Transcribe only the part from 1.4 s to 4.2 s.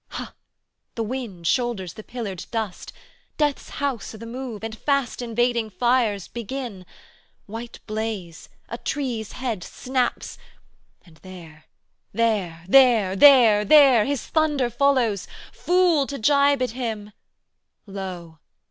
Shoulders the pillared dust, death's house o'